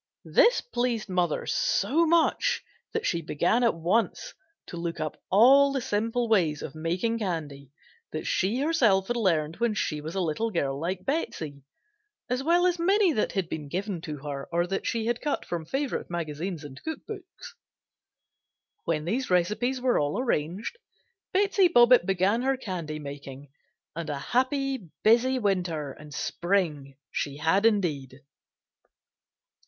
This 0.25 0.61
pleased 0.61 1.09
mother 1.09 1.45
so 1.45 2.07
much 2.07 2.63
that 2.91 3.05
she 3.05 3.21
began 3.21 3.63
at 3.63 3.75
once 3.75 4.33
to 4.65 4.75
look 4.75 4.99
up 4.99 5.21
all 5.29 5.71
the 5.71 5.79
simple 5.79 6.27
ways 6.27 6.63
of 6.63 6.73
making 6.73 7.19
candy 7.19 7.69
that 8.11 8.25
she 8.25 8.61
herself 8.61 9.09
had 9.09 9.15
learned 9.15 9.57
when 9.57 9.75
she 9.75 10.01
was 10.01 10.15
a 10.15 10.19
little 10.19 10.49
girl 10.49 10.79
like 10.79 11.05
Betsey, 11.05 11.61
as 12.31 12.41
well 12.41 12.65
as 12.65 12.79
many 12.79 13.13
that 13.13 13.33
had 13.33 13.47
been 13.47 13.67
given 13.67 14.01
to 14.01 14.17
her 14.17 14.49
or 14.51 14.65
that 14.65 14.87
she 14.87 15.05
had 15.05 15.21
cut 15.21 15.45
from 15.45 15.65
favorite 15.67 16.09
magazines 16.09 16.63
and 16.63 16.81
cook 16.83 17.05
books. 17.05 17.53
When 18.85 19.05
these 19.05 19.29
recipes 19.29 19.79
were 19.79 19.99
all 19.99 20.17
arranged, 20.19 20.79
Betsey 21.31 21.67
Bobbitt 21.67 22.07
began 22.07 22.41
her 22.41 22.57
candy 22.57 22.97
making, 22.97 23.49
and 23.95 24.09
a 24.09 24.17
happy, 24.17 24.89
busy 25.03 25.37
winter 25.37 25.91
and 25.91 26.11
spring 26.11 26.97
she 27.11 27.37
had 27.37 27.67
indeed. 27.67 28.21